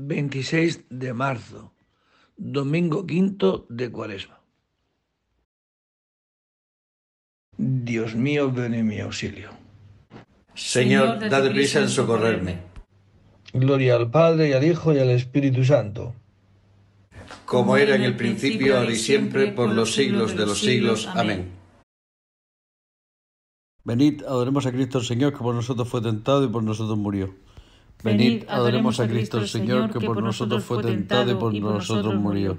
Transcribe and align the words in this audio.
26 0.00 0.84
de 0.90 1.12
marzo, 1.12 1.72
domingo 2.36 3.04
quinto 3.04 3.66
de 3.68 3.90
Cuaresma. 3.90 4.38
Dios 7.56 8.14
mío, 8.14 8.52
ven 8.52 8.74
en 8.74 8.86
mi 8.86 9.00
auxilio. 9.00 9.50
Señor, 10.54 11.28
date 11.28 11.50
prisa 11.50 11.80
en 11.80 11.88
socorrerme. 11.88 12.60
Gloria 13.52 13.96
al 13.96 14.08
Padre 14.08 14.50
y 14.50 14.52
al 14.52 14.62
Hijo 14.62 14.94
y 14.94 15.00
al 15.00 15.10
Espíritu 15.10 15.64
Santo. 15.64 16.14
Como 17.44 17.76
era 17.76 17.96
en 17.96 18.02
el 18.02 18.16
principio, 18.16 18.78
ahora 18.78 18.92
y 18.92 18.96
siempre, 18.96 19.50
por 19.50 19.70
los 19.70 19.94
siglos 19.94 20.36
de 20.36 20.46
los 20.46 20.60
siglos. 20.60 21.08
Amén. 21.12 21.50
Venid, 23.82 24.22
adoremos 24.22 24.64
a 24.66 24.70
Cristo 24.70 24.98
el 24.98 25.04
Señor, 25.04 25.32
que 25.32 25.38
por 25.38 25.56
nosotros 25.56 25.88
fue 25.88 26.00
tentado 26.00 26.44
y 26.44 26.48
por 26.48 26.62
nosotros 26.62 26.96
murió. 26.96 27.34
Venid, 28.02 28.44
adoremos 28.48 29.00
a 29.00 29.08
Cristo 29.08 29.38
el 29.38 29.48
Señor, 29.48 29.92
que 29.92 30.00
por 30.00 30.22
nosotros 30.22 30.64
fue 30.64 30.82
tentado 30.82 31.50
y 31.52 31.60
por 31.60 31.74
nosotros 31.74 32.14
murió. 32.14 32.58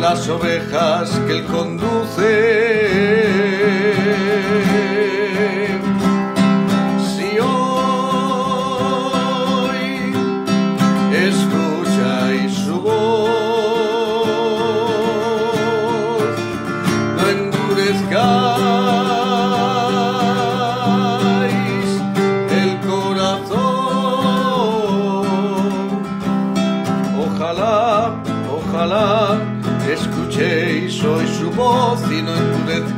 las 0.00 0.28
ovejas 0.28 1.10
que 1.26 1.32
Él 1.32 1.44
conduce. 1.44 3.49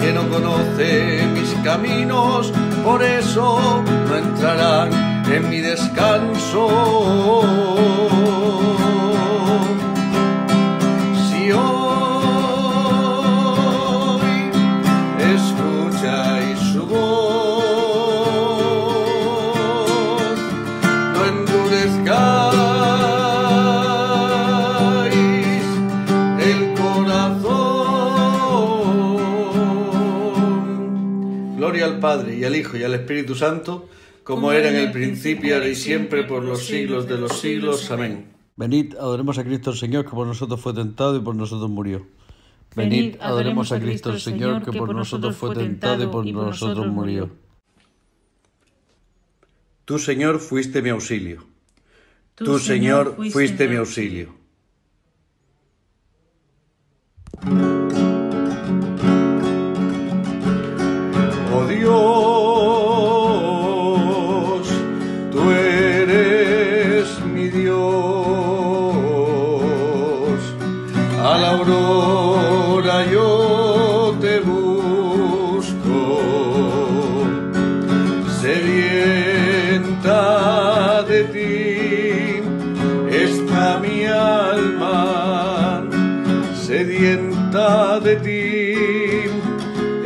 que 0.00 0.12
no 0.12 0.28
conoce 0.28 1.26
mis 1.34 1.52
caminos, 1.62 2.52
por 2.84 3.02
eso 3.02 3.82
no 4.08 4.16
entrarán 4.16 4.90
en 5.30 5.48
mi 5.50 5.60
descanso. 5.60 6.68
Gloria 31.60 31.84
al 31.84 32.00
Padre 32.00 32.38
y 32.38 32.44
al 32.44 32.56
Hijo 32.56 32.78
y 32.78 32.84
al 32.84 32.94
Espíritu 32.94 33.34
Santo, 33.34 33.86
como 34.24 34.50
era 34.50 34.70
en 34.70 34.76
el 34.76 34.90
principio, 34.92 35.56
ahora 35.56 35.68
y 35.68 35.74
siempre, 35.74 36.24
por 36.24 36.42
los 36.42 36.64
siglos 36.64 37.06
de 37.06 37.18
los 37.18 37.38
siglos. 37.38 37.90
Amén. 37.90 38.32
Venid, 38.56 38.94
adoremos 38.94 39.36
a 39.36 39.44
Cristo 39.44 39.68
el 39.68 39.76
Señor, 39.76 40.06
que 40.06 40.12
por 40.12 40.26
nosotros 40.26 40.58
fue 40.58 40.72
tentado 40.72 41.18
y 41.18 41.20
por 41.20 41.36
nosotros 41.36 41.68
murió. 41.68 42.06
Venid, 42.74 43.16
adoremos 43.20 43.72
a 43.72 43.78
Cristo 43.78 44.10
el 44.10 44.20
Señor, 44.20 44.64
que 44.64 44.72
por 44.72 44.94
nosotros 44.94 45.36
fue 45.36 45.54
tentado 45.54 46.02
y 46.02 46.06
por 46.06 46.24
nosotros 46.24 46.86
murió. 46.86 47.28
Tú, 49.84 49.98
Señor, 49.98 50.40
fuiste 50.40 50.80
mi 50.80 50.88
auxilio. 50.88 51.44
Tú, 52.36 52.58
Señor, 52.58 53.16
fuiste 53.30 53.68
mi 53.68 53.76
auxilio. 53.76 54.34
Dios, 64.10 64.66
tú 65.32 65.50
eres 65.50 67.06
mi 67.34 67.48
Dios. 67.48 67.80
A 71.22 71.38
la 71.38 71.48
aurora 71.50 72.96
yo 73.10 74.16
te 74.20 74.40
busco 74.40 76.00
sedienta 78.40 80.22
de 81.02 81.20
ti 81.34 81.60
está 83.24 83.78
mi 83.78 84.06
alma, 84.06 85.84
sedienta 86.54 88.00
de 88.00 88.16
ti 88.16 88.40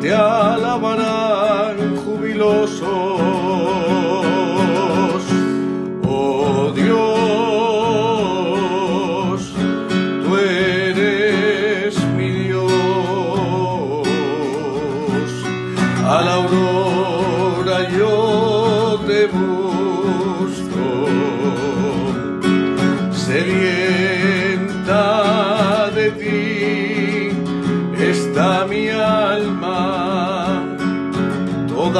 te 0.00 0.14
alabarán 0.14 1.96
jubilosos. 2.04 3.20
Oh 6.06 6.72
Dios, 6.74 7.19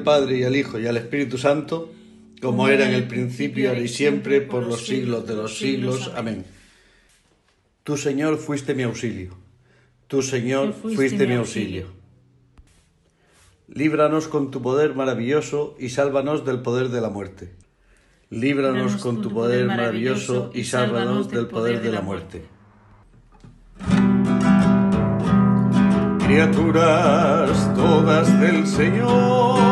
Al 0.00 0.04
Padre 0.04 0.38
y 0.38 0.44
al 0.44 0.56
Hijo 0.56 0.78
y 0.78 0.86
al 0.86 0.96
Espíritu 0.96 1.36
Santo, 1.36 1.92
como 2.40 2.68
era 2.68 2.88
en 2.88 2.94
el 2.94 3.06
principio, 3.06 3.68
ahora 3.68 3.82
y 3.82 3.88
siempre, 3.88 4.40
por 4.40 4.66
los 4.66 4.86
siglos 4.86 5.26
de 5.26 5.34
los 5.34 5.58
siglos. 5.58 6.10
Amén. 6.16 6.44
Tú, 7.84 7.96
Señor, 7.96 8.38
fuiste 8.38 8.74
mi 8.74 8.82
auxilio. 8.82 9.36
Tú, 10.06 10.22
Señor, 10.22 10.72
fuiste 10.72 11.26
mi 11.26 11.34
auxilio. 11.34 11.86
Líbranos 13.68 14.26
con 14.26 14.50
tu 14.50 14.62
poder 14.62 14.94
maravilloso 14.94 15.76
y 15.78 15.90
sálvanos 15.90 16.44
del 16.44 16.60
poder 16.60 16.88
de 16.88 17.00
la 17.00 17.10
muerte. 17.10 17.52
Líbranos 18.30 18.96
con 18.96 19.22
tu 19.22 19.30
poder 19.30 19.66
maravilloso 19.66 20.50
y 20.54 20.64
sálvanos 20.64 21.30
del 21.30 21.46
poder 21.46 21.82
de 21.82 21.92
la 21.92 22.00
muerte. 22.00 22.42
Criaturas 26.30 27.74
todas 27.74 28.40
del 28.40 28.64
Señor, 28.64 29.69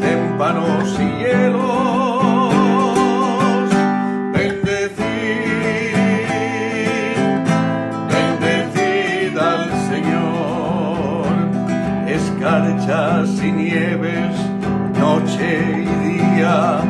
témpanos 0.00 0.98
y 0.98 1.06
hielos, 1.22 2.52
bendecid, 4.32 5.94
bendecid 8.10 9.38
al 9.38 9.70
Señor, 9.88 11.26
escarchas 12.08 13.28
y 13.44 13.52
nieves, 13.52 14.36
noche 14.98 15.84
y 15.84 15.86
día, 16.08 16.80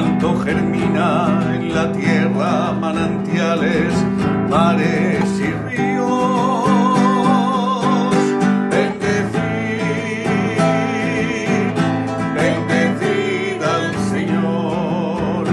cuanto 0.00 0.38
germina 0.40 1.42
en 1.54 1.74
la 1.74 1.92
tierra, 1.92 2.72
manantiales, 2.72 3.92
mares 4.48 5.28
y 5.38 5.52
ríos. 5.68 6.70
Bendecid, 8.70 10.24
bendecid 12.34 13.62
al 13.62 13.94
Señor, 14.10 15.44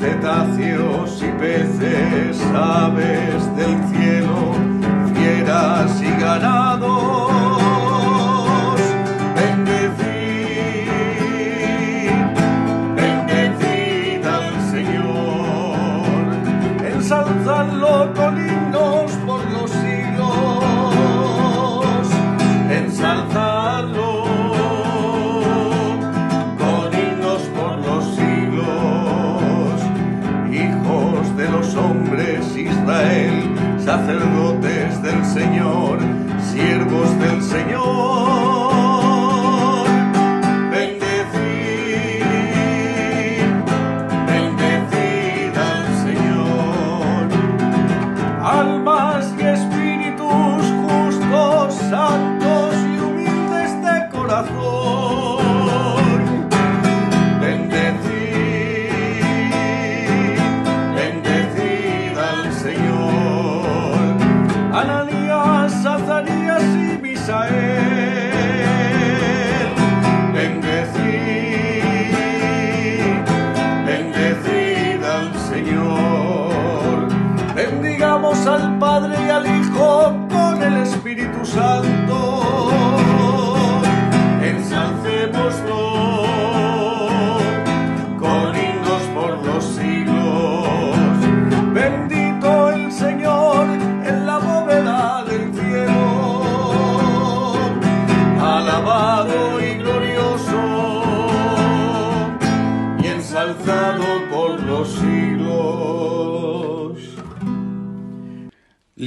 cetáceos 0.00 1.22
y 1.22 1.30
peces, 1.38 2.40
aves 2.54 3.56
del 3.56 3.77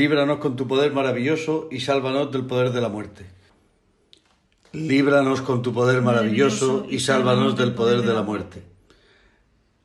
líbranos 0.01 0.39
con 0.39 0.55
tu 0.55 0.67
poder 0.67 0.93
maravilloso 0.93 1.67
y 1.69 1.79
sálvanos 1.81 2.31
del 2.31 2.47
poder 2.47 2.71
de 2.71 2.81
la 2.81 2.89
muerte. 2.89 3.23
Líbranos 4.73 5.41
con 5.41 5.61
tu 5.61 5.73
poder 5.73 6.01
maravilloso 6.01 6.87
y 6.89 6.97
sálvanos 6.99 7.55
del 7.55 7.75
poder 7.75 8.01
de 8.01 8.11
la 8.11 8.23
muerte. 8.23 8.63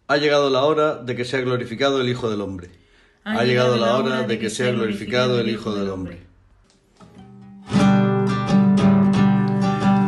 Ha 0.06 0.16
llegado 0.16 0.48
la 0.48 0.64
hora 0.64 0.94
de 0.94 1.14
que 1.16 1.26
sea 1.26 1.42
glorificado 1.42 2.00
el 2.00 2.08
Hijo 2.08 2.30
del 2.30 2.40
Hombre. 2.40 2.70
Ha 3.24 3.44
llegado 3.44 3.76
la 3.76 3.94
hora 3.98 4.22
de 4.22 4.38
que 4.38 4.48
sea 4.48 4.72
glorificado 4.72 5.38
el 5.38 5.50
Hijo 5.50 5.74
del 5.74 5.90
Hombre. 5.90 6.22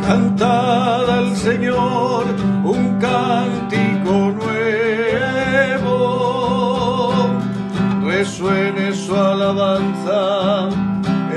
Cantad 0.06 1.10
al 1.18 1.36
Señor 1.36 2.24
un 2.64 2.98
cántico 2.98 4.32
resuene 8.18 8.92
su 8.92 9.14
alabanza 9.14 10.68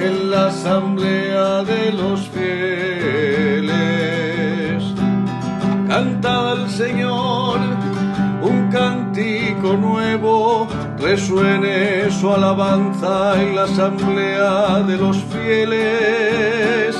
en 0.03 0.31
la 0.31 0.47
asamblea 0.47 1.63
de 1.63 1.91
los 1.91 2.21
fieles. 2.29 3.71
Canta 5.87 6.53
al 6.53 6.67
Señor 6.71 7.59
un 8.41 8.71
cántico 8.71 9.77
nuevo, 9.77 10.67
resuene 10.97 12.09
su 12.09 12.33
alabanza 12.33 13.39
en 13.39 13.57
la 13.57 13.65
asamblea 13.65 14.79
de 14.79 14.97
los 14.97 15.17
fieles. 15.31 16.95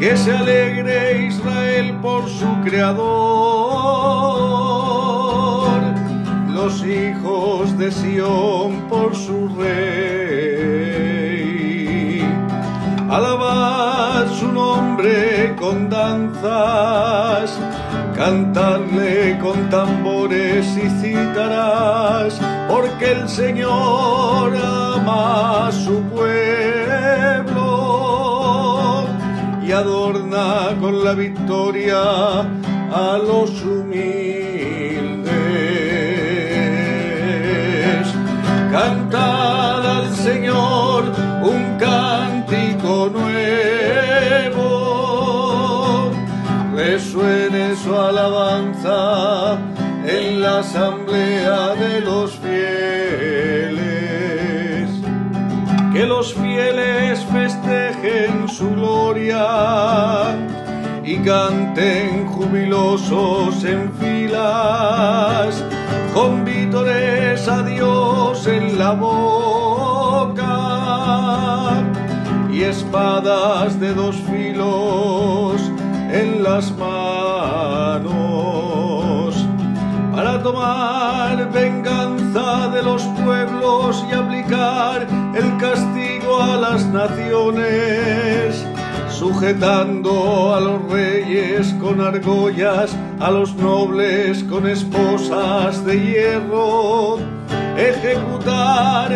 Que 0.00 0.16
se 0.16 0.36
alegre 0.36 1.28
Israel 1.28 1.96
por 2.02 2.28
su 2.28 2.48
creador 2.64 4.69
los 6.62 6.84
hijos 6.84 7.78
de 7.78 7.90
Sión 7.90 8.86
por 8.90 9.16
su 9.16 9.48
rey. 9.56 9.80
Alabad 13.08 14.30
su 14.38 14.52
nombre 14.52 15.56
con 15.58 15.88
danzas, 15.88 17.58
cantadle 18.14 19.38
con 19.38 19.70
tambores 19.70 20.66
y 20.76 20.90
citarás, 21.00 22.38
porque 22.68 23.12
el 23.12 23.26
Señor 23.26 24.54
ama 24.54 25.68
a 25.68 25.72
su 25.72 26.02
pueblo 26.14 27.56
y 29.66 29.72
adorna 29.72 30.76
con 30.78 31.02
la 31.02 31.14
victoria 31.14 32.02
a 32.40 33.18
los 33.18 33.50
humildes. 33.62 34.39
Señor 40.22 41.04
un 41.42 41.78
cántico 41.78 43.08
nuevo, 43.10 44.60
resuene 46.74 47.74
su 47.74 47.96
alabanza 47.96 49.58
en 50.06 50.42
la 50.42 50.58
asamblea 50.58 51.74
de 51.74 52.02
los 52.02 52.32
fieles. 52.32 53.80
Que 55.94 56.04
los 56.04 56.34
fieles 56.34 57.24
festejen 57.32 58.46
su 58.46 58.68
gloria 58.74 60.36
y 61.02 61.16
canten 61.20 62.26
jubilosos 62.26 63.64
en 63.64 63.90
filas 63.94 65.64
con 66.12 66.44
vítores 66.44 67.48
a 67.48 67.62
Dios 67.62 68.46
en 68.46 68.78
la 68.78 68.90
boca 68.92 69.39
espadas 72.70 73.80
de 73.80 73.92
dos 73.92 74.14
filos 74.30 75.60
en 76.12 76.42
las 76.44 76.70
manos 76.78 78.14
para 80.14 80.40
tomar 80.40 81.50
venganza 81.52 82.68
de 82.68 82.82
los 82.84 83.02
pueblos 83.24 84.04
y 84.08 84.14
aplicar 84.14 85.08
el 85.34 85.56
castigo 85.58 86.40
a 86.40 86.56
las 86.56 86.86
naciones 86.86 88.64
sujetando 89.08 90.54
a 90.54 90.60
los 90.60 90.80
reyes 90.90 91.74
con 91.80 92.00
argollas, 92.00 92.96
a 93.18 93.32
los 93.32 93.52
nobles 93.56 94.44
con 94.44 94.68
esposas 94.68 95.84
de 95.84 96.00
hierro, 96.00 97.18
ejecutar 97.88 99.08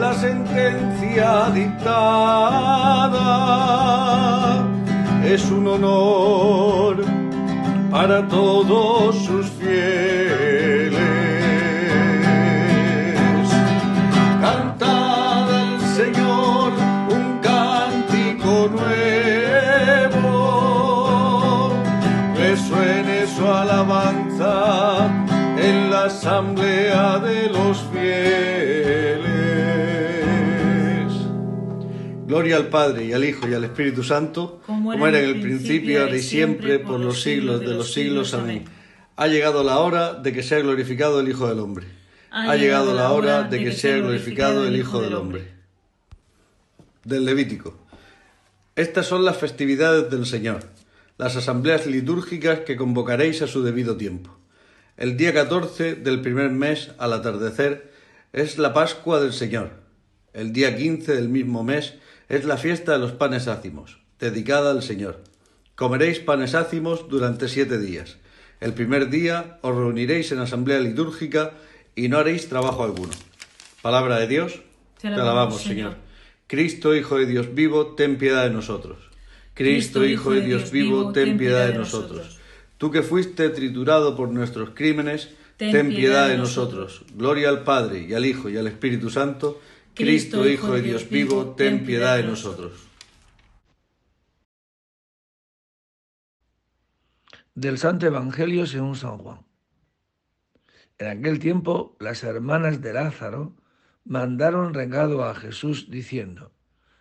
la 0.00 0.14
sentencia 0.14 1.50
dictada. 1.50 3.26
Es 5.24 5.50
un 5.50 5.66
honor 5.68 7.04
para 7.90 8.26
todos 8.28 9.16
sus 9.16 9.46
fieles. 9.50 10.72
alabanza 23.48 25.06
en 25.56 25.90
la 25.90 26.04
asamblea 26.04 27.18
de 27.18 27.48
los 27.48 27.81
fieles. 28.12 29.92
Gloria 32.26 32.56
al 32.56 32.68
Padre 32.68 33.04
y 33.04 33.12
al 33.12 33.24
Hijo 33.24 33.48
y 33.48 33.54
al 33.54 33.64
Espíritu 33.64 34.02
Santo, 34.02 34.60
como 34.66 34.92
era, 35.06 35.20
en 35.20 35.24
el 35.30 35.40
principio, 35.40 36.02
ahora 36.02 36.16
y 36.16 36.22
siempre, 36.22 36.78
por 36.78 37.00
los 37.00 37.22
siglos 37.22 37.60
de 37.60 37.74
los 37.74 37.92
siglos. 37.92 38.34
Amén. 38.34 38.64
Ha 39.16 39.26
llegado 39.26 39.62
la 39.62 39.78
hora 39.78 40.14
de 40.14 40.32
que 40.32 40.42
sea 40.42 40.58
glorificado 40.60 41.20
el 41.20 41.28
Hijo 41.28 41.48
del 41.48 41.58
Hombre. 41.60 41.86
Ha 42.30 42.56
llegado 42.56 42.94
la 42.94 43.12
hora 43.12 43.42
de 43.42 43.62
que 43.62 43.72
sea 43.72 43.98
glorificado 43.98 44.66
el 44.66 44.76
Hijo 44.76 45.02
del 45.02 45.14
Hombre. 45.14 45.52
Del 47.04 47.24
Levítico. 47.24 47.76
Estas 48.74 49.06
son 49.06 49.24
las 49.24 49.36
festividades 49.36 50.10
del 50.10 50.24
Señor 50.24 50.60
las 51.22 51.36
asambleas 51.36 51.86
litúrgicas 51.86 52.60
que 52.60 52.74
convocaréis 52.74 53.42
a 53.42 53.46
su 53.46 53.62
debido 53.62 53.96
tiempo. 53.96 54.36
El 54.96 55.16
día 55.16 55.32
14 55.32 55.94
del 55.94 56.20
primer 56.20 56.50
mes, 56.50 56.90
al 56.98 57.12
atardecer, 57.12 57.91
es 58.32 58.56
la 58.56 58.72
Pascua 58.72 59.20
del 59.20 59.32
Señor. 59.32 59.70
El 60.32 60.52
día 60.52 60.74
15 60.74 61.14
del 61.14 61.28
mismo 61.28 61.64
mes 61.64 61.94
es 62.30 62.44
la 62.44 62.56
fiesta 62.56 62.92
de 62.92 62.98
los 62.98 63.12
panes 63.12 63.46
ácimos, 63.46 63.98
dedicada 64.18 64.70
al 64.70 64.82
Señor. 64.82 65.22
Comeréis 65.74 66.18
panes 66.18 66.54
ácimos 66.54 67.08
durante 67.08 67.48
siete 67.48 67.78
días. 67.78 68.16
El 68.60 68.72
primer 68.72 69.10
día 69.10 69.58
os 69.60 69.76
reuniréis 69.76 70.32
en 70.32 70.38
asamblea 70.38 70.80
litúrgica 70.80 71.52
y 71.94 72.08
no 72.08 72.18
haréis 72.18 72.48
trabajo 72.48 72.84
alguno. 72.84 73.12
Palabra 73.82 74.18
de 74.18 74.28
Dios. 74.28 74.60
Te 75.00 75.08
alabamos, 75.08 75.62
Señor. 75.62 75.96
Cristo, 76.46 76.94
Hijo 76.94 77.18
de 77.18 77.26
Dios 77.26 77.54
vivo, 77.54 77.94
ten 77.94 78.16
piedad 78.16 78.44
de 78.44 78.50
nosotros. 78.50 79.10
Cristo, 79.52 80.06
Hijo 80.06 80.30
de 80.30 80.40
Dios 80.40 80.70
vivo, 80.70 81.12
ten 81.12 81.36
piedad 81.36 81.66
de 81.66 81.74
nosotros. 81.74 82.38
Tú 82.78 82.90
que 82.90 83.02
fuiste 83.02 83.50
triturado 83.50 84.16
por 84.16 84.30
nuestros 84.30 84.70
crímenes, 84.70 85.30
ten 85.56 85.88
piedad 85.88 86.28
de 86.28 86.36
nosotros. 86.36 87.04
Gloria 87.14 87.48
al 87.48 87.64
Padre, 87.64 88.00
y 88.00 88.14
al 88.14 88.24
Hijo, 88.26 88.48
y 88.48 88.56
al 88.56 88.66
Espíritu 88.66 89.10
Santo. 89.10 89.60
Cristo, 89.94 90.48
Hijo 90.48 90.72
de 90.72 90.82
Dios 90.82 91.08
vivo, 91.08 91.54
ten 91.54 91.84
piedad 91.84 92.16
de 92.16 92.24
nosotros. 92.24 92.72
Del 97.54 97.76
Santo 97.78 98.06
Evangelio 98.06 98.66
según 98.66 98.96
San 98.96 99.18
Juan. 99.18 99.44
En 100.98 101.18
aquel 101.18 101.38
tiempo 101.38 101.96
las 102.00 102.24
hermanas 102.24 102.80
de 102.80 102.94
Lázaro 102.94 103.54
mandaron 104.04 104.72
regalo 104.72 105.24
a 105.24 105.34
Jesús 105.34 105.90
diciendo, 105.90 106.52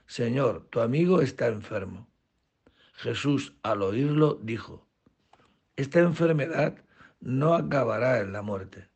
Señor, 0.06 0.68
tu 0.70 0.82
amigo 0.82 1.22
está 1.22 1.48
enfermo. 1.48 2.10
Jesús, 2.94 3.54
al 3.64 3.82
oírlo, 3.82 4.40
dijo, 4.44 4.86
Esta 5.78 6.00
enfermedad 6.00 6.84
no 7.22 7.54
acabará 7.54 8.20
en 8.20 8.34
la 8.34 8.42
muerte, 8.42 8.90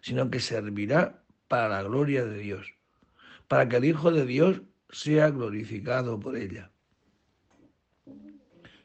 sino 0.00 0.30
que 0.30 0.40
servirá 0.40 1.22
para 1.48 1.68
la 1.68 1.82
gloria 1.82 2.24
de 2.24 2.38
Dios, 2.38 2.74
para 3.48 3.68
que 3.68 3.76
el 3.76 3.84
Hijo 3.84 4.10
de 4.10 4.26
Dios 4.26 4.62
sea 4.90 5.30
glorificado 5.30 6.18
por 6.18 6.36
ella. 6.36 6.72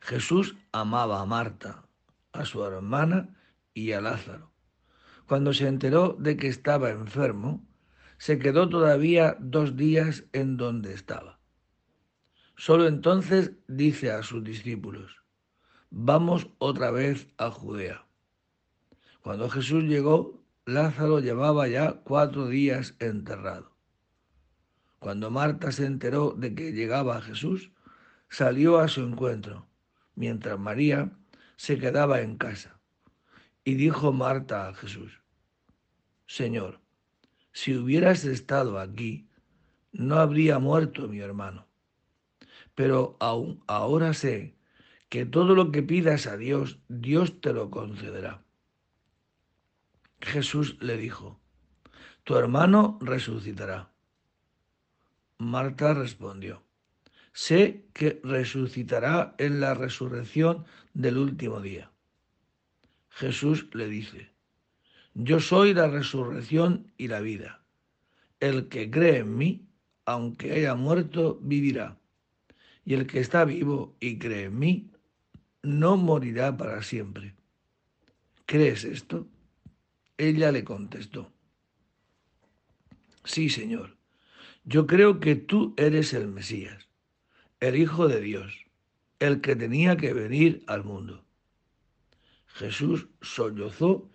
Jesús 0.01 0.55
amaba 0.71 1.21
a 1.21 1.25
Marta, 1.25 1.85
a 2.33 2.45
su 2.45 2.63
hermana 2.63 3.37
y 3.73 3.91
a 3.93 4.01
Lázaro. 4.01 4.51
Cuando 5.27 5.53
se 5.53 5.67
enteró 5.67 6.17
de 6.19 6.35
que 6.37 6.47
estaba 6.47 6.89
enfermo, 6.89 7.65
se 8.17 8.37
quedó 8.37 8.67
todavía 8.69 9.37
dos 9.39 9.77
días 9.77 10.25
en 10.33 10.57
donde 10.57 10.93
estaba. 10.93 11.39
Solo 12.55 12.87
entonces 12.87 13.53
dice 13.67 14.11
a 14.11 14.21
sus 14.21 14.43
discípulos, 14.43 15.23
vamos 15.89 16.49
otra 16.59 16.91
vez 16.91 17.27
a 17.37 17.49
Judea. 17.49 18.05
Cuando 19.21 19.49
Jesús 19.49 19.83
llegó, 19.83 20.41
Lázaro 20.65 21.19
llevaba 21.19 21.67
ya 21.67 21.93
cuatro 22.03 22.47
días 22.47 22.95
enterrado. 22.99 23.71
Cuando 24.99 25.29
Marta 25.29 25.71
se 25.71 25.85
enteró 25.85 26.31
de 26.31 26.55
que 26.55 26.71
llegaba 26.71 27.21
Jesús, 27.21 27.71
salió 28.29 28.79
a 28.79 28.87
su 28.87 29.01
encuentro, 29.01 29.67
mientras 30.15 30.59
María 30.59 31.11
se 31.55 31.77
quedaba 31.77 32.21
en 32.21 32.37
casa. 32.37 32.79
Y 33.63 33.75
dijo 33.75 34.11
Marta 34.11 34.67
a 34.67 34.73
Jesús, 34.73 35.21
Señor, 36.25 36.79
si 37.51 37.75
hubieras 37.75 38.25
estado 38.25 38.79
aquí, 38.79 39.27
no 39.91 40.15
habría 40.15 40.57
muerto 40.57 41.07
mi 41.07 41.19
hermano. 41.19 41.67
Pero 42.73 43.17
aún 43.19 43.63
ahora 43.67 44.13
sé 44.13 44.55
que 45.09 45.25
todo 45.25 45.53
lo 45.53 45.71
que 45.71 45.83
pidas 45.83 46.25
a 46.25 46.37
Dios, 46.37 46.79
Dios 46.87 47.41
te 47.41 47.53
lo 47.53 47.69
concederá. 47.69 48.43
Jesús 50.21 50.77
le 50.79 50.97
dijo, 50.97 51.39
tu 52.23 52.35
hermano 52.35 52.99
resucitará. 53.01 53.91
Marta 55.37 55.93
respondió, 55.93 56.63
sé 57.33 57.85
que 57.93 58.21
resucitará 58.23 59.35
en 59.37 59.59
la 59.59 59.73
resurrección 59.73 60.65
del 60.93 61.17
último 61.17 61.59
día. 61.59 61.91
Jesús 63.09 63.67
le 63.73 63.87
dice, 63.87 64.29
yo 65.13 65.39
soy 65.39 65.73
la 65.73 65.87
resurrección 65.87 66.91
y 66.97 67.07
la 67.07 67.19
vida. 67.19 67.63
El 68.39 68.69
que 68.69 68.89
cree 68.89 69.17
en 69.17 69.37
mí, 69.37 69.67
aunque 70.05 70.53
haya 70.53 70.75
muerto, 70.75 71.39
vivirá. 71.41 71.99
Y 72.85 72.93
el 72.93 73.07
que 73.07 73.19
está 73.19 73.45
vivo 73.45 73.95
y 73.99 74.17
cree 74.17 74.45
en 74.45 74.57
mí, 74.57 74.91
no 75.63 75.97
morirá 75.97 76.55
para 76.55 76.81
siempre. 76.81 77.35
¿Crees 78.45 78.83
esto? 78.83 79.27
Ella 80.17 80.51
le 80.51 80.63
contestó, 80.63 81.31
Sí, 83.23 83.49
Señor, 83.49 83.97
yo 84.63 84.87
creo 84.87 85.19
que 85.19 85.35
tú 85.35 85.73
eres 85.77 86.13
el 86.13 86.27
Mesías, 86.27 86.89
el 87.59 87.75
Hijo 87.75 88.07
de 88.07 88.21
Dios, 88.21 88.65
el 89.19 89.41
que 89.41 89.55
tenía 89.55 89.97
que 89.97 90.13
venir 90.13 90.63
al 90.67 90.83
mundo. 90.83 91.23
Jesús 92.47 93.07
sollozó 93.21 94.09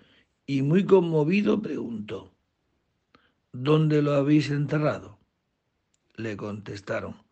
y 0.45 0.63
muy 0.63 0.85
conmovido 0.85 1.63
preguntó, 1.63 2.35
¿Dónde 3.53 4.03
lo 4.03 4.13
habéis 4.13 4.51
enterrado? 4.51 5.19
Le 6.17 6.37
contestaron, 6.37 7.23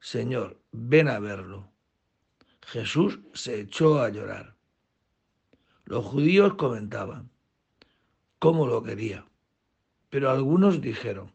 Señor, 0.00 0.62
ven 0.72 1.08
a 1.08 1.18
verlo. 1.18 1.72
Jesús 2.62 3.20
se 3.34 3.60
echó 3.60 4.00
a 4.00 4.08
llorar. 4.08 4.56
Los 5.84 6.04
judíos 6.04 6.54
comentaban, 6.54 7.30
¿cómo 8.44 8.66
lo 8.66 8.82
quería? 8.82 9.24
Pero 10.10 10.30
algunos 10.30 10.82
dijeron, 10.82 11.32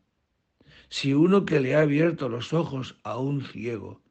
si 0.89 1.15
uno 1.15 1.43
que 1.43 1.59
le 1.59 1.75
ha 1.75 1.81
abierto 1.81 2.29
los 2.29 2.53
ojos 2.53 2.99
a 3.01 3.17
un 3.17 3.41
ciego, 3.41 4.03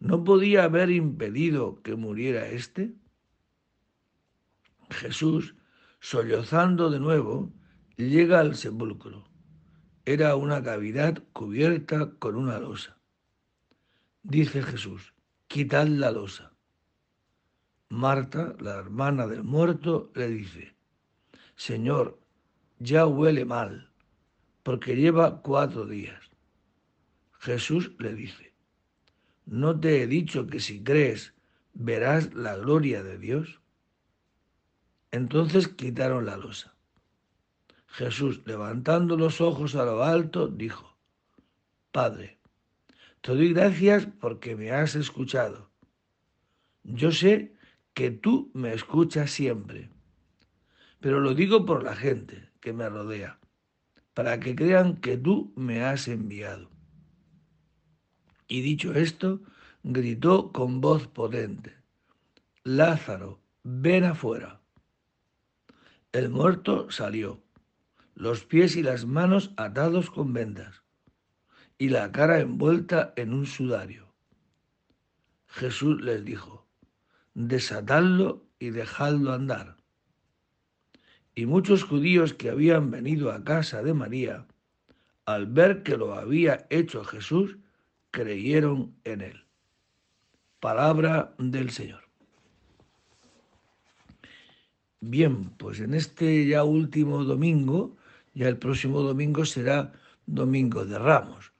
¿no 0.00 0.24
podía 0.24 0.64
haber 0.64 0.90
impedido 0.90 1.80
que 1.82 1.94
muriera 1.94 2.48
éste? 2.48 2.96
Jesús 4.90 5.54
sollozando 6.00 6.90
de 6.90 6.98
nuevo, 6.98 7.52
llega 7.96 8.40
al 8.40 8.56
sepulcro. 8.56 9.22
Era 10.04 10.34
una 10.34 10.64
cavidad 10.64 11.22
cubierta 11.32 12.10
con 12.18 12.34
una 12.34 12.58
losa. 12.58 12.98
Dice 14.24 14.64
Jesús, 14.64 15.14
quitad 15.46 15.86
la 15.86 16.10
losa. 16.10 16.56
Marta, 17.88 18.56
la 18.58 18.74
hermana 18.74 19.28
del 19.28 19.44
muerto, 19.44 20.10
le 20.16 20.26
dice, 20.26 20.74
Señor, 21.54 22.21
ya 22.82 23.06
huele 23.06 23.44
mal, 23.44 23.88
porque 24.64 24.96
lleva 24.96 25.40
cuatro 25.40 25.86
días. 25.86 26.20
Jesús 27.38 27.92
le 27.98 28.14
dice, 28.14 28.52
¿no 29.46 29.78
te 29.78 30.02
he 30.02 30.06
dicho 30.06 30.46
que 30.46 30.58
si 30.58 30.82
crees 30.82 31.34
verás 31.74 32.34
la 32.34 32.56
gloria 32.56 33.02
de 33.02 33.18
Dios? 33.18 33.60
Entonces 35.12 35.68
quitaron 35.68 36.26
la 36.26 36.36
losa. 36.36 36.74
Jesús, 37.86 38.40
levantando 38.46 39.16
los 39.16 39.40
ojos 39.40 39.74
a 39.76 39.84
lo 39.84 40.02
alto, 40.02 40.48
dijo, 40.48 40.96
Padre, 41.92 42.38
te 43.20 43.32
doy 43.32 43.52
gracias 43.52 44.08
porque 44.20 44.56
me 44.56 44.72
has 44.72 44.96
escuchado. 44.96 45.70
Yo 46.82 47.12
sé 47.12 47.54
que 47.94 48.10
tú 48.10 48.50
me 48.54 48.72
escuchas 48.72 49.30
siempre, 49.30 49.90
pero 51.00 51.20
lo 51.20 51.34
digo 51.34 51.66
por 51.66 51.84
la 51.84 51.94
gente 51.94 52.51
que 52.62 52.72
me 52.72 52.88
rodea, 52.88 53.38
para 54.14 54.40
que 54.40 54.56
crean 54.56 54.96
que 54.96 55.18
tú 55.18 55.52
me 55.56 55.84
has 55.84 56.08
enviado. 56.08 56.70
Y 58.48 58.62
dicho 58.62 58.94
esto, 58.94 59.42
gritó 59.82 60.52
con 60.52 60.80
voz 60.80 61.06
potente, 61.08 61.76
Lázaro, 62.64 63.40
ven 63.64 64.04
afuera. 64.04 64.62
El 66.12 66.30
muerto 66.30 66.90
salió, 66.90 67.42
los 68.14 68.44
pies 68.44 68.76
y 68.76 68.82
las 68.82 69.04
manos 69.04 69.52
atados 69.56 70.10
con 70.10 70.32
vendas 70.32 70.82
y 71.78 71.88
la 71.88 72.12
cara 72.12 72.38
envuelta 72.38 73.12
en 73.16 73.34
un 73.34 73.44
sudario. 73.44 74.14
Jesús 75.48 76.00
les 76.00 76.24
dijo, 76.24 76.68
desatadlo 77.34 78.46
y 78.60 78.70
dejadlo 78.70 79.32
andar. 79.32 79.81
Y 81.34 81.46
muchos 81.46 81.82
judíos 81.82 82.34
que 82.34 82.50
habían 82.50 82.90
venido 82.90 83.32
a 83.32 83.42
casa 83.42 83.82
de 83.82 83.94
María, 83.94 84.46
al 85.24 85.46
ver 85.46 85.82
que 85.82 85.96
lo 85.96 86.14
había 86.14 86.66
hecho 86.68 87.04
Jesús, 87.04 87.56
creyeron 88.10 88.94
en 89.04 89.22
él. 89.22 89.44
Palabra 90.60 91.34
del 91.38 91.70
Señor. 91.70 92.02
Bien, 95.00 95.50
pues 95.56 95.80
en 95.80 95.94
este 95.94 96.46
ya 96.46 96.62
último 96.64 97.24
domingo, 97.24 97.96
ya 98.34 98.48
el 98.48 98.58
próximo 98.58 99.00
domingo 99.00 99.44
será 99.44 99.92
Domingo 100.26 100.84
de 100.84 100.98
Ramos. 100.98 101.52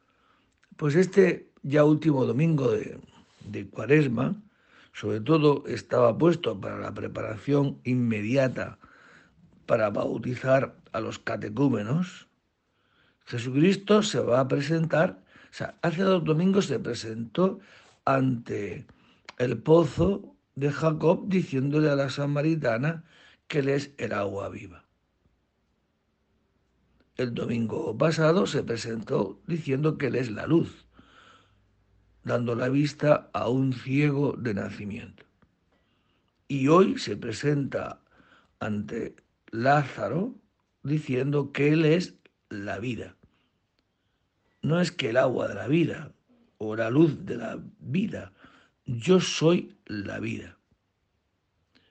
Pues 0.77 0.95
este 0.95 1.51
ya 1.63 1.85
último 1.85 2.25
domingo 2.25 2.71
de, 2.71 3.01
de 3.49 3.67
Cuaresma, 3.69 4.41
sobre 4.93 5.21
todo 5.21 5.65
estaba 5.67 6.17
puesto 6.17 6.61
para 6.61 6.79
la 6.79 6.95
preparación 6.95 7.81
inmediata 7.85 8.79
para 9.67 9.91
bautizar 9.91 10.77
a 10.93 11.01
los 11.01 11.19
catecúmenos. 11.19 12.29
Jesucristo 13.25 14.03
se 14.03 14.21
va 14.21 14.41
a 14.41 14.49
presentar, 14.49 15.23
o 15.51 15.55
sea, 15.55 15.77
hace 15.83 16.03
dos 16.03 16.25
domingos 16.25 16.67
se 16.67 16.79
presentó 16.79 17.61
ante 18.05 18.87
el 19.39 19.59
pozo 19.59 20.35
de 20.55 20.71
Jacob 20.71 21.29
diciéndole 21.29 21.91
a 21.91 21.97
la 21.97 22.11
samaritana 22.11 23.05
que 23.49 23.63
les 23.63 23.93
el 23.99 24.13
agua 24.13 24.49
viva. 24.49 24.83
el 27.23 27.35
domingo 27.35 27.97
pasado 27.97 28.47
se 28.47 28.63
presentó 28.63 29.41
diciendo 29.47 29.99
que 29.99 30.09
Él 30.09 30.17
es 30.17 30.31
la 30.31 30.47
luz, 30.47 30.87
dando 32.25 32.55
la 32.55 32.69
vista 32.69 33.31
a 33.33 33.49
un 33.49 33.73
ciego 33.73 34.35
de 34.37 34.55
nacimiento. 34.55 35.25
Y 36.49 36.69
hoy 36.69 36.99
se 36.99 37.17
presenta 37.17 38.01
ante 38.61 39.17
Lázaro 39.53 40.35
diciendo 40.83 41.53
que 41.53 41.73
Él 41.73 41.85
es 41.85 42.17
la 42.49 42.79
vida. 42.79 43.17
No 44.63 44.81
es 44.81 44.91
que 44.91 45.11
el 45.11 45.19
agua 45.19 45.47
de 45.47 45.55
la 45.55 45.69
vida 45.69 46.13
o 46.59 46.75
la 46.75 46.91
luz 46.91 47.25
de 47.25 47.37
la 47.37 47.61
vida, 47.79 48.33
yo 48.87 49.21
soy 49.21 49.77
la 49.87 50.19
vida. 50.21 50.59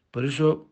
Por 0.10 0.26
eso, 0.26 0.69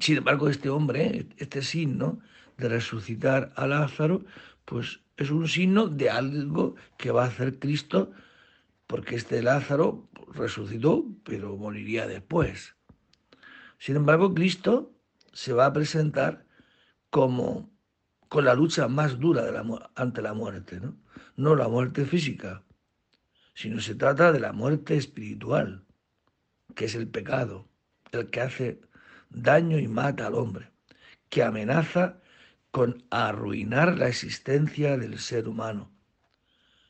sin 0.00 0.18
embargo, 0.18 0.48
este 0.48 0.70
hombre, 0.70 1.28
este 1.36 1.62
signo 1.62 2.20
de 2.56 2.68
resucitar 2.68 3.52
a 3.56 3.66
Lázaro, 3.66 4.24
pues 4.64 5.00
es 5.16 5.30
un 5.30 5.46
signo 5.46 5.88
de 5.88 6.10
algo 6.10 6.74
que 6.96 7.10
va 7.10 7.24
a 7.24 7.28
hacer 7.28 7.58
Cristo, 7.58 8.12
porque 8.86 9.16
este 9.16 9.42
Lázaro 9.42 10.08
resucitó, 10.32 11.04
pero 11.24 11.56
moriría 11.56 12.06
después. 12.06 12.74
Sin 13.78 13.96
embargo, 13.96 14.32
Cristo 14.32 14.93
se 15.34 15.52
va 15.52 15.66
a 15.66 15.72
presentar 15.72 16.46
como 17.10 17.70
con 18.28 18.46
la 18.46 18.54
lucha 18.54 18.88
más 18.88 19.18
dura 19.18 19.42
de 19.42 19.52
la, 19.52 19.90
ante 19.94 20.22
la 20.22 20.32
muerte, 20.32 20.80
¿no? 20.80 20.96
no 21.36 21.54
la 21.54 21.68
muerte 21.68 22.06
física, 22.06 22.62
sino 23.54 23.80
se 23.80 23.94
trata 23.94 24.32
de 24.32 24.40
la 24.40 24.52
muerte 24.52 24.96
espiritual, 24.96 25.84
que 26.74 26.86
es 26.86 26.94
el 26.94 27.08
pecado, 27.08 27.68
el 28.12 28.30
que 28.30 28.40
hace 28.40 28.80
daño 29.30 29.78
y 29.78 29.88
mata 29.88 30.26
al 30.26 30.34
hombre, 30.34 30.70
que 31.28 31.42
amenaza 31.42 32.20
con 32.70 33.04
arruinar 33.10 33.98
la 33.98 34.08
existencia 34.08 34.96
del 34.96 35.18
ser 35.18 35.48
humano. 35.48 35.92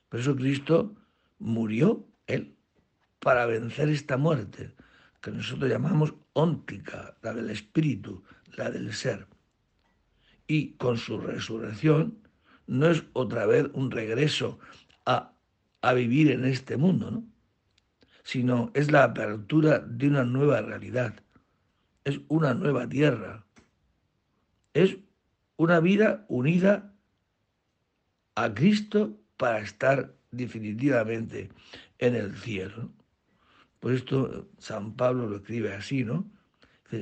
Por 0.08 0.20
eso 0.20 0.36
Cristo 0.36 0.94
murió, 1.38 2.06
Él, 2.26 2.56
para 3.20 3.46
vencer 3.46 3.88
esta 3.88 4.16
muerte, 4.16 4.74
que 5.24 5.30
nosotros 5.30 5.70
llamamos 5.70 6.14
óntica, 6.34 7.16
la 7.22 7.32
del 7.32 7.48
espíritu, 7.48 8.22
la 8.58 8.70
del 8.70 8.92
ser. 8.92 9.26
Y 10.46 10.72
con 10.72 10.98
su 10.98 11.18
resurrección 11.18 12.18
no 12.66 12.88
es 12.88 13.04
otra 13.14 13.46
vez 13.46 13.70
un 13.72 13.90
regreso 13.90 14.58
a, 15.06 15.32
a 15.80 15.92
vivir 15.94 16.30
en 16.30 16.44
este 16.44 16.76
mundo, 16.76 17.10
¿no? 17.10 17.24
sino 18.22 18.70
es 18.74 18.92
la 18.92 19.04
apertura 19.04 19.78
de 19.78 20.08
una 20.08 20.24
nueva 20.24 20.60
realidad, 20.60 21.14
es 22.04 22.20
una 22.28 22.52
nueva 22.52 22.86
tierra, 22.86 23.46
es 24.74 24.98
una 25.56 25.80
vida 25.80 26.26
unida 26.28 26.92
a 28.34 28.52
Cristo 28.52 29.18
para 29.38 29.60
estar 29.60 30.14
definitivamente 30.32 31.48
en 31.98 32.14
el 32.14 32.36
cielo. 32.36 32.92
Por 33.84 33.92
esto 33.92 34.48
San 34.56 34.94
Pablo 34.94 35.28
lo 35.28 35.36
escribe 35.36 35.74
así, 35.74 36.04
¿no? 36.04 36.24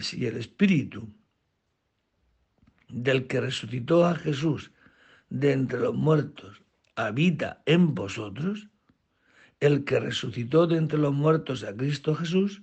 si 0.01 0.27
el 0.27 0.37
Espíritu 0.37 1.09
del 2.89 3.29
que 3.29 3.41
resucitó 3.41 4.05
a 4.05 4.17
Jesús 4.17 4.73
de 5.31 5.53
entre 5.53 5.79
los 5.79 5.95
muertos 5.95 6.61
habita 6.97 7.63
en 7.67 7.95
vosotros, 7.95 8.69
el 9.61 9.85
que 9.85 10.01
resucitó 10.01 10.67
de 10.67 10.79
entre 10.79 10.99
los 10.99 11.13
muertos 11.13 11.63
a 11.63 11.73
Cristo 11.73 12.17
Jesús, 12.17 12.63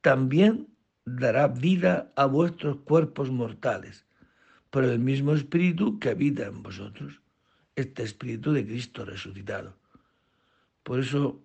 también 0.00 0.66
dará 1.04 1.46
vida 1.46 2.14
a 2.16 2.24
vuestros 2.24 2.78
cuerpos 2.78 3.30
mortales 3.30 4.06
por 4.70 4.84
el 4.84 4.98
mismo 4.98 5.34
Espíritu 5.34 5.98
que 5.98 6.08
habita 6.08 6.46
en 6.46 6.62
vosotros, 6.62 7.20
este 7.76 8.04
Espíritu 8.04 8.52
de 8.52 8.64
Cristo 8.64 9.04
resucitado. 9.04 9.76
Por 10.82 11.00
eso 11.00 11.42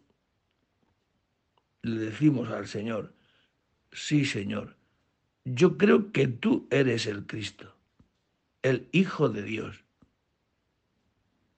le 1.86 2.06
decimos 2.06 2.50
al 2.50 2.68
Señor, 2.68 3.14
sí 3.92 4.26
Señor, 4.26 4.76
yo 5.44 5.78
creo 5.78 6.12
que 6.12 6.28
tú 6.28 6.68
eres 6.72 7.06
el 7.06 7.28
Cristo, 7.28 7.76
el 8.64 8.88
Hijo 8.92 9.30
de 9.30 9.44
Dios, 9.44 9.84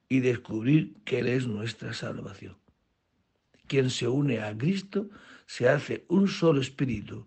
y 0.08 0.20
descubrir 0.20 0.94
que 1.04 1.20
Él 1.20 1.28
es 1.28 1.46
nuestra 1.46 1.94
salvación. 1.94 2.56
Quien 3.66 3.90
se 3.90 4.08
une 4.08 4.40
a 4.40 4.56
Cristo 4.56 5.08
se 5.46 5.68
hace 5.68 6.04
un 6.08 6.28
solo 6.28 6.60
espíritu 6.60 7.26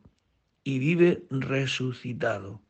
y 0.64 0.78
vive 0.78 1.26
resucitado, 1.32 2.62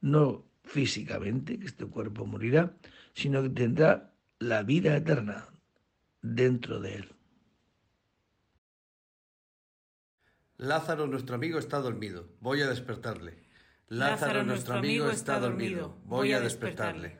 no 0.00 0.44
físicamente, 0.64 1.58
que 1.58 1.66
este 1.66 1.84
cuerpo 1.86 2.24
morirá, 2.26 2.74
sino 3.12 3.42
que 3.42 3.50
tendrá 3.50 4.14
la 4.38 4.62
vida 4.62 4.96
eterna 4.96 5.48
dentro 6.22 6.80
de 6.80 6.94
él. 6.96 7.13
Lázaro, 10.56 11.06
nuestro 11.06 11.34
amigo, 11.34 11.58
está 11.58 11.78
dormido. 11.80 12.28
Voy 12.40 12.62
a 12.62 12.68
despertarle. 12.68 13.42
Lázaro, 13.88 14.44
nuestro 14.44 14.76
amigo, 14.76 15.10
está 15.10 15.40
dormido. 15.40 15.96
Voy 16.04 16.32
a 16.32 16.40
despertarle. 16.40 17.18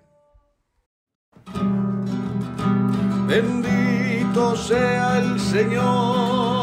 Bendito 3.27 4.57
sea 4.57 5.19
el 5.19 5.41
Señor, 5.41 6.54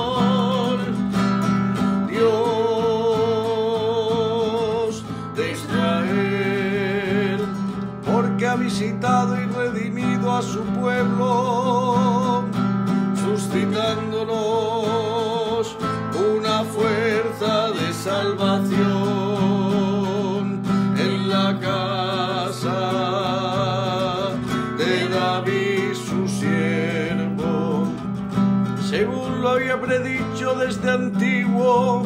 desde 30.62 30.92
antiguo 30.92 32.04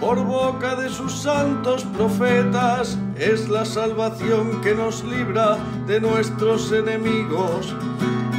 por 0.00 0.24
boca 0.24 0.74
de 0.74 0.88
sus 0.88 1.12
santos 1.12 1.84
profetas 1.96 2.98
es 3.16 3.48
la 3.48 3.64
salvación 3.64 4.60
que 4.60 4.74
nos 4.74 5.04
libra 5.04 5.56
de 5.86 6.00
nuestros 6.00 6.72
enemigos 6.72 7.72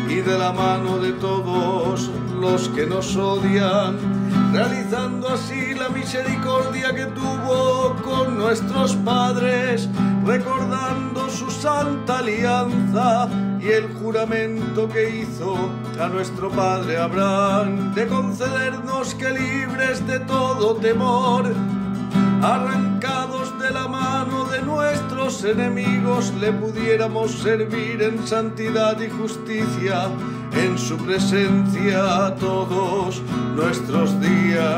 y 0.10 0.16
de 0.16 0.38
la 0.38 0.52
mano 0.52 0.98
de 0.98 1.14
todos 1.14 2.10
los 2.42 2.68
que 2.70 2.86
nos 2.86 3.16
odian, 3.16 3.98
realizando 4.52 5.30
así 5.30 5.74
la 5.74 5.88
misericordia 5.88 6.94
que 6.94 7.06
tuvo 7.06 7.96
con 8.04 8.38
nuestros 8.38 8.96
padres, 8.98 9.88
recordando 10.26 11.30
su 11.30 11.50
santa 11.50 12.20
alianza 12.20 13.30
y 13.64 13.70
el 13.72 13.88
juramento 13.94 14.90
que 14.90 15.22
hizo 15.22 15.56
a 16.00 16.08
nuestro 16.10 16.50
Padre 16.50 16.98
Abraham 16.98 17.94
de 17.94 18.08
concedernos 18.08 19.16
que 19.16 19.30
libres 19.30 20.06
de 20.06 20.20
todo 20.20 20.76
temor, 20.76 21.46
arrancados 22.42 23.58
de 23.60 23.72
la 23.72 23.88
mano 23.88 24.44
de 24.46 24.62
nuestros 24.64 25.46
enemigos, 25.46 26.34
le 26.42 26.52
pudiéramos 26.52 27.32
servir 27.32 28.02
en 28.02 28.28
santidad 28.28 29.00
y 29.00 29.10
justicia 29.10 30.10
en 30.52 30.78
su 30.78 30.98
presencia 30.98 32.36
todos 32.40 33.22
nuestros 33.56 34.20
días. 34.20 34.74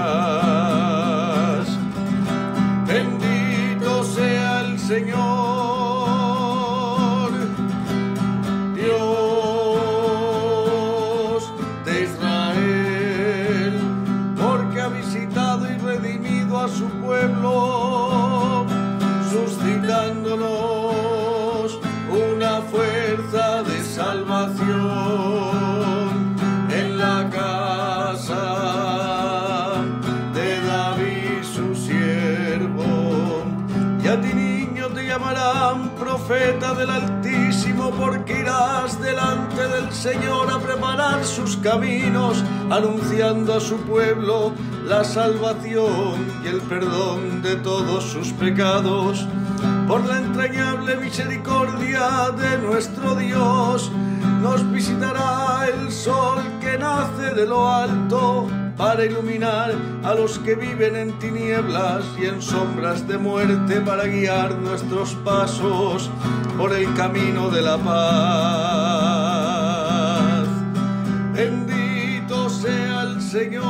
Bendito 2.87 4.03
sea 4.03 4.61
el 4.61 4.77
Señor 4.77 5.44
llamarán 35.15 35.91
profeta 35.91 36.73
del 36.73 36.89
Altísimo 36.89 37.89
porque 37.91 38.41
irás 38.41 39.01
delante 39.01 39.65
del 39.65 39.89
Señor 39.93 40.51
a 40.51 40.59
preparar 40.59 41.23
sus 41.23 41.55
caminos, 41.55 42.43
anunciando 42.69 43.53
a 43.53 43.61
su 43.61 43.77
pueblo 43.77 44.51
la 44.85 45.05
salvación 45.05 46.15
y 46.43 46.47
el 46.47 46.59
perdón 46.63 47.41
de 47.41 47.55
todos 47.55 48.03
sus 48.03 48.33
pecados, 48.33 49.25
por 49.87 50.03
la 50.05 50.17
entrañable 50.17 50.97
misericordia 50.97 52.31
de 52.31 52.57
nuestro 52.57 53.15
Dios, 53.15 53.89
nos 54.41 54.69
visitará 54.69 55.65
el 55.65 55.93
sol 55.93 56.39
que 56.59 56.77
nace 56.77 57.33
de 57.33 57.45
lo 57.45 57.71
alto 57.71 58.49
para 58.77 59.05
iluminar 59.05 59.73
a 60.03 60.13
los 60.13 60.37
que 60.39 60.55
viven 60.55 60.97
en 60.97 61.17
tinieblas 61.19 62.03
y 62.19 62.25
en 62.25 62.41
sombras 62.41 63.07
de 63.07 63.17
muerte, 63.17 63.79
para 63.81 64.05
guiar 64.05 64.55
nuestros 64.55 65.15
pasos 65.23 66.09
por 66.57 66.73
el 66.73 66.93
camino 66.93 67.49
de 67.49 67.61
la 67.61 67.77
paz. 67.77 67.95
Bendito 71.33 72.49
sea 72.49 73.03
el 73.03 73.21
Señor, 73.21 73.63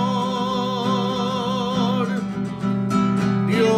Dios 3.47 3.71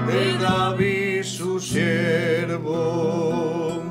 de 0.07 0.33
David 0.39 1.21
su 1.23 1.59
siervo. 1.59 3.83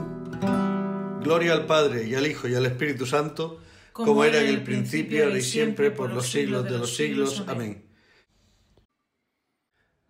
Gloria 1.23 1.53
al 1.53 1.66
Padre 1.66 2.09
y 2.09 2.16
al 2.16 2.27
Hijo 2.27 2.49
y 2.49 2.57
al 2.57 2.66
Espíritu 2.66 3.07
Santo, 3.07 3.61
como, 3.92 4.25
era 4.25 4.40
en 4.40 4.49
el 4.49 4.62
principio, 4.62 5.23
ahora 5.25 5.38
y 5.38 5.42
siempre, 5.42 5.92
por 5.92 6.11
los 6.11 6.29
siglos 6.31 6.64
de 6.64 6.79
los 6.79 6.97
siglos. 6.97 7.44
Amén. 7.47 7.85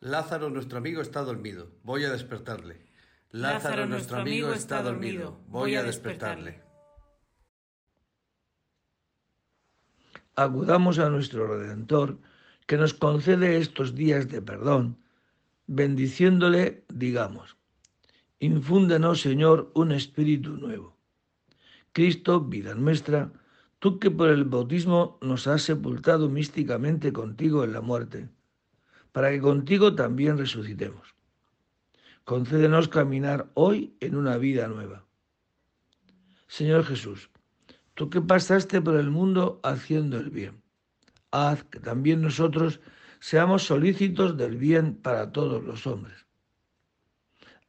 Lázaro, 0.01 0.49
nuestro 0.49 0.79
amigo, 0.79 1.03
está 1.03 1.23
dormido. 1.23 1.73
Voy 1.83 2.05
a 2.05 2.11
despertarle. 2.11 2.87
Lázaro, 3.31 3.87
nuestro 3.87 4.19
amigo, 4.19 4.53
está 4.53 4.81
dormido. 4.81 5.41
Voy 5.49 5.75
a 5.75 5.83
despertarle. 5.83 6.63
Acudamos 10.37 11.01
a 11.01 11.11
nuestro 11.11 11.49
Redentor, 11.49 12.19
que 12.67 12.77
nos 12.77 12.95
concede 12.95 13.57
estos 13.57 13.97
días 13.97 14.29
de 14.29 14.41
perdón. 14.41 14.99
Bendiciéndole, 15.67 16.85
digamos, 16.89 17.57
infúndenos, 18.39 19.21
Señor, 19.21 19.73
un 19.75 19.91
espíritu 19.91 20.57
nuevo. 20.57 20.97
Cristo, 21.93 22.41
vida 22.41 22.75
nuestra, 22.77 23.33
tú 23.81 23.99
que 23.99 24.13
por 24.13 24.29
el 24.29 24.45
bautismo 24.45 25.19
nos 25.23 25.49
has 25.49 25.63
sepultado 25.63 26.29
místicamente 26.29 27.13
contigo 27.13 27.65
en 27.65 27.73
la 27.73 27.81
muerte 27.81 28.29
para 29.19 29.33
que 29.33 29.41
contigo 29.41 29.97
también 29.97 30.39
resucitemos. 30.39 31.17
Concédenos 32.23 32.87
caminar 32.87 33.51
hoy 33.55 33.97
en 33.99 34.15
una 34.15 34.37
vida 34.37 34.69
nueva. 34.69 35.07
Señor 36.47 36.85
Jesús, 36.85 37.29
tú 37.95 38.11
que 38.11 38.21
pasaste 38.21 38.81
por 38.81 38.95
el 38.95 39.11
mundo 39.11 39.59
haciendo 39.65 40.21
el 40.21 40.31
bien, 40.31 40.63
haz 41.33 41.65
que 41.65 41.81
también 41.81 42.23
nosotros 42.23 42.81
seamos 43.19 43.65
solícitos 43.65 44.37
del 44.37 44.57
bien 44.57 44.95
para 44.95 45.33
todos 45.33 45.65
los 45.65 45.85
hombres. 45.89 46.25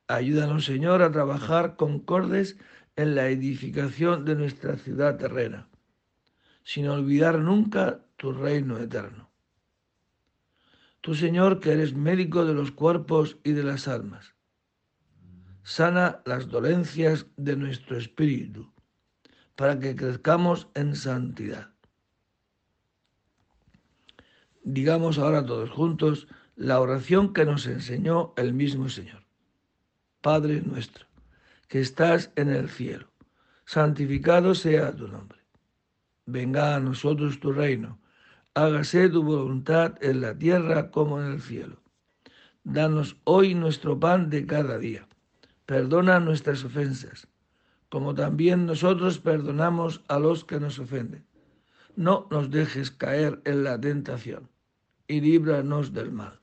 Ayúdanos, 0.07 0.65
Señor, 0.65 1.01
a 1.01 1.11
trabajar 1.11 1.77
concordes 1.77 2.59
en 2.95 3.15
la 3.15 3.27
edificación 3.29 4.23
de 4.23 4.35
nuestra 4.35 4.77
ciudad 4.77 5.17
terrena, 5.17 5.67
sin 6.63 6.87
olvidar 6.87 7.39
nunca 7.39 8.05
tu 8.17 8.33
reino 8.33 8.77
eterno. 8.77 9.28
Tú, 11.09 11.15
Señor, 11.15 11.59
que 11.59 11.71
eres 11.71 11.95
médico 11.95 12.45
de 12.45 12.53
los 12.53 12.71
cuerpos 12.71 13.39
y 13.43 13.53
de 13.53 13.63
las 13.63 13.87
almas, 13.87 14.35
sana 15.63 16.21
las 16.23 16.49
dolencias 16.49 17.25
de 17.35 17.55
nuestro 17.55 17.97
espíritu, 17.97 18.71
para 19.55 19.79
que 19.79 19.95
crezcamos 19.95 20.67
en 20.75 20.95
santidad. 20.95 21.73
Digamos 24.63 25.17
ahora 25.17 25.43
todos 25.43 25.71
juntos 25.71 26.27
la 26.55 26.79
oración 26.79 27.33
que 27.33 27.43
nos 27.43 27.65
enseñó 27.65 28.35
el 28.37 28.53
mismo 28.53 28.87
Señor. 28.87 29.25
Padre 30.21 30.61
nuestro, 30.61 31.07
que 31.67 31.79
estás 31.79 32.31
en 32.35 32.51
el 32.51 32.69
cielo, 32.69 33.11
santificado 33.65 34.53
sea 34.53 34.95
tu 34.95 35.07
nombre. 35.07 35.39
Venga 36.27 36.75
a 36.75 36.79
nosotros 36.79 37.39
tu 37.39 37.51
reino 37.51 37.99
hágase 38.53 39.09
tu 39.09 39.23
voluntad 39.23 39.95
en 40.01 40.21
la 40.21 40.37
tierra 40.37 40.91
como 40.91 41.21
en 41.21 41.31
el 41.31 41.41
cielo. 41.41 41.81
Danos 42.63 43.17
hoy 43.23 43.55
nuestro 43.55 43.99
pan 43.99 44.29
de 44.29 44.45
cada 44.45 44.77
día. 44.77 45.07
Perdona 45.65 46.19
nuestras 46.19 46.63
ofensas, 46.63 47.27
como 47.89 48.15
también 48.15 48.65
nosotros 48.65 49.19
perdonamos 49.19 50.03
a 50.07 50.19
los 50.19 50.43
que 50.43 50.59
nos 50.59 50.79
ofenden. 50.79 51.25
No 51.95 52.27
nos 52.31 52.49
dejes 52.49 52.91
caer 52.91 53.41
en 53.45 53.63
la 53.63 53.79
tentación 53.79 54.49
y 55.07 55.21
líbranos 55.21 55.93
del 55.93 56.11
mal. 56.11 56.39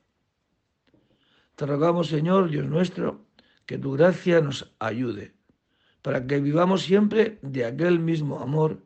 Te 1.55 1.65
rogamos, 1.65 2.07
Señor 2.07 2.49
Dios 2.49 2.67
nuestro, 2.67 3.25
que 3.65 3.77
tu 3.77 3.93
gracia 3.93 4.41
nos 4.41 4.73
ayude, 4.79 5.33
para 6.01 6.25
que 6.25 6.39
vivamos 6.39 6.83
siempre 6.83 7.39
de 7.41 7.65
aquel 7.65 7.99
mismo 7.99 8.39
amor 8.39 8.83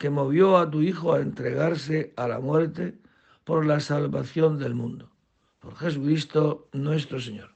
que 0.00 0.08
movió 0.08 0.56
a 0.56 0.70
tu 0.70 0.80
Hijo 0.80 1.12
a 1.12 1.20
entregarse 1.20 2.14
a 2.16 2.26
la 2.26 2.40
muerte 2.40 2.98
por 3.44 3.66
la 3.66 3.80
salvación 3.80 4.58
del 4.58 4.74
mundo. 4.74 5.10
Por 5.58 5.76
Jesucristo 5.76 6.70
nuestro 6.72 7.20
Señor. 7.20 7.54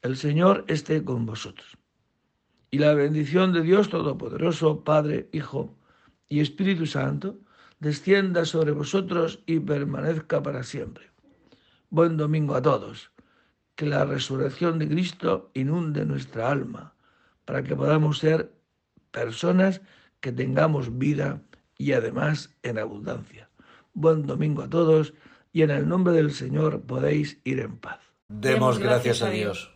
El 0.00 0.16
Señor 0.16 0.64
esté 0.66 1.04
con 1.04 1.26
vosotros. 1.26 1.76
Y 2.70 2.78
la 2.78 2.94
bendición 2.94 3.52
de 3.52 3.60
Dios 3.60 3.90
Todopoderoso, 3.90 4.82
Padre, 4.82 5.28
Hijo 5.30 5.76
y 6.26 6.40
Espíritu 6.40 6.86
Santo, 6.86 7.38
descienda 7.80 8.46
sobre 8.46 8.72
vosotros 8.72 9.42
y 9.44 9.60
permanezca 9.60 10.42
para 10.42 10.62
siempre. 10.62 11.10
Buen 11.90 12.16
domingo 12.16 12.54
a 12.54 12.62
todos. 12.62 13.10
Que 13.74 13.84
la 13.84 14.06
resurrección 14.06 14.78
de 14.78 14.88
Cristo 14.88 15.50
inunde 15.52 16.06
nuestra 16.06 16.50
alma 16.50 16.94
para 17.44 17.62
que 17.62 17.76
podamos 17.76 18.20
ser 18.20 18.54
personas 19.10 19.82
que 20.22 20.32
tengamos 20.32 20.96
vida 20.96 21.42
y 21.76 21.92
además 21.92 22.54
en 22.62 22.78
abundancia. 22.78 23.50
Buen 23.92 24.26
domingo 24.26 24.62
a 24.62 24.70
todos 24.70 25.12
y 25.52 25.60
en 25.62 25.70
el 25.70 25.86
nombre 25.86 26.14
del 26.14 26.32
Señor 26.32 26.80
podéis 26.82 27.40
ir 27.44 27.60
en 27.60 27.76
paz. 27.76 28.00
Demos 28.28 28.78
gracias 28.78 29.20
a 29.20 29.28
Dios. 29.28 29.74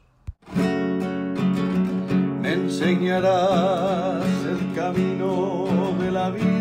Me 2.40 2.52
enseñarás 2.52 4.24
el 4.46 4.74
camino 4.74 5.94
de 6.00 6.10
la 6.12 6.30
vida 6.30 6.55